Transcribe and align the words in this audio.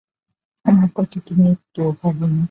আমার 0.65 0.89
কথা 0.95 1.17
তুমি 1.27 1.45
একটুও 1.51 1.89
ভাব 1.99 2.17
না। 2.23 2.39